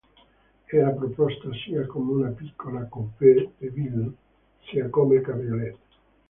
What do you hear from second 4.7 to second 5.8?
come cabriolet.